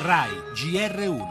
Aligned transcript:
RAI 0.00 0.30
GR1 0.54 1.26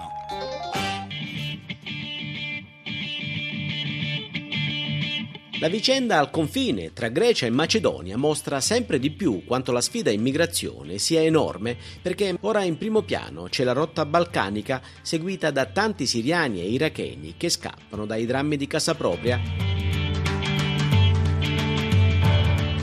La 5.62 5.70
vicenda 5.70 6.20
al 6.20 6.30
confine 6.30 6.92
tra 6.92 7.08
Grecia 7.08 7.46
e 7.46 7.50
Macedonia 7.50 8.18
mostra 8.18 8.60
sempre 8.60 9.00
di 9.00 9.12
più 9.12 9.46
quanto 9.46 9.72
la 9.72 9.80
sfida 9.80 10.12
immigrazione 10.12 10.98
sia 10.98 11.22
enorme 11.22 11.78
perché 12.02 12.36
ora 12.42 12.62
in 12.64 12.78
primo 12.78 13.04
piano 13.04 13.44
c'è 13.44 13.64
la 13.64 13.72
rotta 13.72 14.06
balcanica 14.06 14.82
seguita 15.02 15.50
da 15.50 15.68
tanti 15.68 16.06
siriani 16.06 16.60
e 16.60 16.70
iracheni 16.70 17.36
che 17.38 17.48
scappano 17.48 18.06
dai 18.06 18.26
drammi 18.26 18.58
di 18.58 18.68
casa 18.68 18.96
propria 18.96 19.77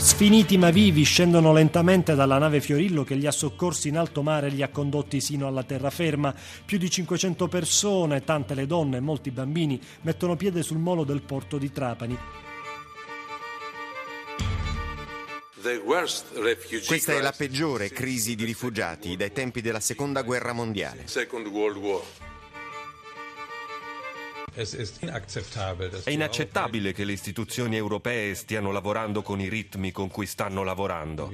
Sfiniti 0.05 0.59
ma 0.59 0.69
vivi 0.69 1.03
scendono 1.03 1.55
lentamente 1.55 2.15
dalla 2.15 2.37
nave 2.37 2.61
Fiorillo 2.61 3.05
che 3.05 3.15
li 3.15 3.27
ha 3.27 3.31
soccorsi 3.31 3.89
in 3.89 3.97
alto 3.97 4.23
mare 4.23 4.49
e 4.49 4.51
li 4.51 4.63
ha 4.63 4.69
condotti 4.69 5.19
sino 5.19 5.47
alla 5.47 5.63
terraferma. 5.65 6.35
Più 6.65 6.77
di 6.77 6.91
500 6.91 7.49
persone, 7.49 8.23
tante 8.23 8.55
le 8.55 8.67
donne 8.67 8.99
e 8.99 9.01
molti 9.01 9.31
bambini, 9.31 9.81
mettono 10.03 10.37
piede 10.37 10.63
sul 10.63 10.77
molo 10.77 11.05
del 11.05 11.23
porto 11.23 11.57
di 11.57 11.73
Trapani. 11.73 12.19
Questa 16.87 17.13
è 17.15 17.21
la 17.23 17.33
peggiore 17.33 17.89
crisi 17.89 18.35
di 18.35 18.45
rifugiati 18.45 19.17
dai 19.17 19.33
tempi 19.33 19.63
della 19.63 19.81
seconda 19.81 20.21
guerra 20.21 20.53
mondiale. 20.53 21.07
È 24.55 26.11
inaccettabile 26.11 26.93
che 26.93 27.05
le 27.05 27.13
istituzioni 27.13 27.77
europee 27.77 28.35
stiano 28.35 28.71
lavorando 28.71 29.21
con 29.23 29.41
i 29.41 29.49
ritmi 29.49 29.91
con 29.91 30.09
cui 30.09 30.27
stanno 30.27 30.63
lavorando. 30.63 31.29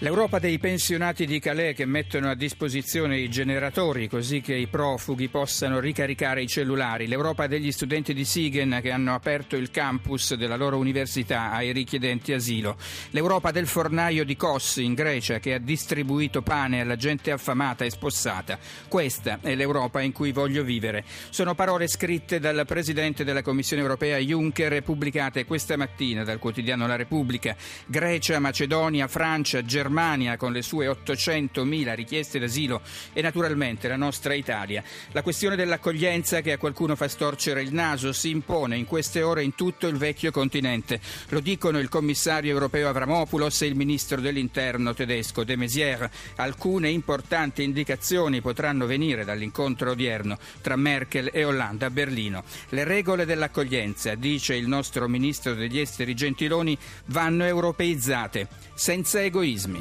L'Europa 0.00 0.38
dei 0.38 0.60
pensionati 0.60 1.26
di 1.26 1.40
Calais 1.40 1.74
che 1.74 1.84
mettono 1.84 2.30
a 2.30 2.36
disposizione 2.36 3.18
i 3.18 3.28
generatori 3.28 4.06
così 4.06 4.40
che 4.40 4.54
i 4.54 4.68
profughi 4.68 5.26
possano 5.26 5.80
ricaricare 5.80 6.40
i 6.40 6.46
cellulari. 6.46 7.08
L'Europa 7.08 7.48
degli 7.48 7.72
studenti 7.72 8.14
di 8.14 8.24
Sigen 8.24 8.78
che 8.80 8.92
hanno 8.92 9.12
aperto 9.12 9.56
il 9.56 9.72
campus 9.72 10.34
della 10.34 10.54
loro 10.54 10.76
università 10.76 11.50
ai 11.50 11.72
richiedenti 11.72 12.32
asilo. 12.32 12.76
L'Europa 13.10 13.50
del 13.50 13.66
fornaio 13.66 14.24
di 14.24 14.36
Kos 14.36 14.76
in 14.76 14.94
Grecia 14.94 15.40
che 15.40 15.54
ha 15.54 15.58
distribuito 15.58 16.42
pane 16.42 16.82
alla 16.82 16.94
gente 16.94 17.32
affamata 17.32 17.84
e 17.84 17.90
spossata. 17.90 18.56
Questa 18.86 19.40
è 19.42 19.56
l'Europa 19.56 20.00
in 20.00 20.12
cui 20.12 20.30
voglio 20.30 20.62
vivere. 20.62 21.04
Sono 21.30 21.56
parole 21.56 21.88
scritte 21.88 22.38
dal 22.38 22.62
Presidente 22.68 23.24
della 23.24 23.42
Commissione 23.42 23.82
europea 23.82 24.16
Juncker 24.18 24.74
e 24.74 24.82
pubblicate 24.82 25.44
questa 25.44 25.76
mattina 25.76 26.22
dal 26.22 26.38
quotidiano 26.38 26.86
La 26.86 26.94
Repubblica. 26.94 27.56
Grecia, 27.84 28.38
Macedonia, 28.38 29.08
Francia, 29.08 29.64
Germania 29.64 29.86
Germania 29.88 30.36
con 30.36 30.52
le 30.52 30.60
sue 30.60 30.86
800.000 30.86 31.94
richieste 31.94 32.38
d'asilo 32.38 32.82
e 33.14 33.22
naturalmente 33.22 33.88
la 33.88 33.96
nostra 33.96 34.34
Italia. 34.34 34.84
La 35.12 35.22
questione 35.22 35.56
dell'accoglienza 35.56 36.42
che 36.42 36.52
a 36.52 36.58
qualcuno 36.58 36.94
fa 36.94 37.08
storcere 37.08 37.62
il 37.62 37.72
naso 37.72 38.12
si 38.12 38.28
impone 38.28 38.76
in 38.76 38.84
queste 38.84 39.22
ore 39.22 39.42
in 39.42 39.54
tutto 39.54 39.86
il 39.86 39.96
vecchio 39.96 40.30
continente. 40.30 41.00
Lo 41.30 41.40
dicono 41.40 41.78
il 41.78 41.88
commissario 41.88 42.52
europeo 42.52 42.90
Avramopoulos 42.90 43.62
e 43.62 43.66
il 43.66 43.76
ministro 43.76 44.20
dell'interno 44.20 44.92
tedesco 44.92 45.42
De 45.42 45.56
Maizière. 45.56 46.10
Alcune 46.36 46.90
importanti 46.90 47.62
indicazioni 47.62 48.42
potranno 48.42 48.84
venire 48.84 49.24
dall'incontro 49.24 49.92
odierno 49.92 50.36
tra 50.60 50.76
Merkel 50.76 51.30
e 51.32 51.44
Hollande 51.44 51.86
a 51.86 51.90
Berlino. 51.90 52.44
Le 52.68 52.84
regole 52.84 53.24
dell'accoglienza, 53.24 54.14
dice 54.16 54.54
il 54.54 54.68
nostro 54.68 55.08
ministro 55.08 55.54
degli 55.54 55.78
esteri 55.78 56.14
Gentiloni, 56.14 56.76
vanno 57.06 57.44
europeizzate, 57.44 58.48
senza 58.74 59.22
egoismi. 59.22 59.77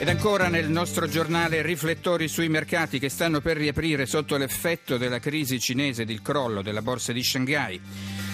Ed 0.00 0.08
ancora 0.08 0.48
nel 0.48 0.70
nostro 0.70 1.06
giornale 1.06 1.60
riflettori 1.60 2.26
sui 2.26 2.48
mercati 2.48 2.98
che 2.98 3.10
stanno 3.10 3.42
per 3.42 3.58
riaprire 3.58 4.06
sotto 4.06 4.38
l'effetto 4.38 4.96
della 4.96 5.18
crisi 5.18 5.60
cinese 5.60 6.02
ed 6.02 6.08
il 6.08 6.22
crollo 6.22 6.62
della 6.62 6.80
borsa 6.80 7.12
di 7.12 7.22
Shanghai. 7.22 7.78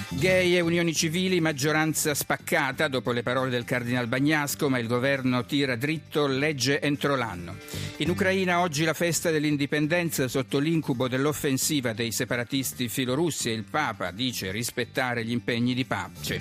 Gay 0.08 0.54
e 0.54 0.60
unioni 0.60 0.94
civili, 0.94 1.40
maggioranza 1.40 2.14
spaccata 2.14 2.86
dopo 2.86 3.10
le 3.10 3.24
parole 3.24 3.50
del 3.50 3.64
cardinal 3.64 4.06
Bagnasco, 4.06 4.68
ma 4.68 4.78
il 4.78 4.86
governo 4.86 5.44
tira 5.44 5.74
dritto 5.74 6.28
legge 6.28 6.80
entro 6.80 7.16
l'anno. 7.16 7.56
In 7.98 8.10
Ucraina 8.10 8.60
oggi 8.60 8.84
la 8.84 8.94
festa 8.94 9.30
dell'indipendenza 9.30 10.28
sotto 10.28 10.58
l'incubo 10.58 11.08
dell'offensiva 11.08 11.92
dei 11.92 12.12
separatisti 12.12 12.88
filorussi 12.88 13.50
e 13.50 13.54
il 13.54 13.64
Papa 13.64 14.12
dice 14.12 14.52
rispettare 14.52 15.24
gli 15.24 15.32
impegni 15.32 15.74
di 15.74 15.84
pace. 15.84 16.40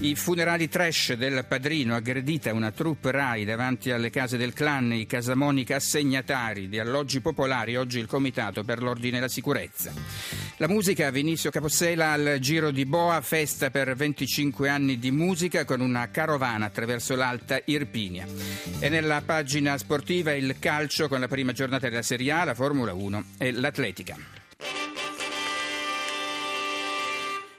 I 0.00 0.14
funerali 0.14 0.68
trash 0.68 1.14
del 1.14 1.44
padrino 1.48 1.96
aggredita 1.96 2.52
una 2.52 2.70
troupe 2.70 3.10
RAI 3.10 3.44
davanti 3.44 3.90
alle 3.90 4.10
case 4.10 4.36
del 4.36 4.52
clan, 4.52 4.92
i 4.92 5.06
casamonica 5.06 5.76
assegnatari 5.76 6.68
di 6.68 6.78
alloggi 6.78 7.20
popolari, 7.20 7.76
oggi 7.76 7.98
il 7.98 8.06
Comitato 8.06 8.62
per 8.62 8.80
l'Ordine 8.80 9.18
e 9.18 9.20
la 9.20 9.28
Sicurezza. 9.28 9.92
La 10.58 10.68
musica 10.68 11.10
Vinicio 11.10 11.48
Capossela 11.50 12.12
al 12.12 12.36
Giro 12.38 12.70
di 12.70 12.84
Boa, 13.00 13.22
festa 13.22 13.70
per 13.70 13.96
25 13.96 14.68
anni 14.68 14.98
di 14.98 15.10
musica 15.10 15.64
con 15.64 15.80
una 15.80 16.10
carovana 16.10 16.66
attraverso 16.66 17.16
l'Alta 17.16 17.58
Irpinia. 17.64 18.26
E 18.78 18.90
nella 18.90 19.22
pagina 19.24 19.78
sportiva 19.78 20.32
il 20.32 20.58
calcio 20.58 21.08
con 21.08 21.18
la 21.18 21.26
prima 21.26 21.52
giornata 21.52 21.88
della 21.88 22.02
Serie 22.02 22.30
A, 22.30 22.44
la 22.44 22.54
Formula 22.54 22.92
1 22.92 23.24
e 23.38 23.52
l'Atletica. 23.52 24.39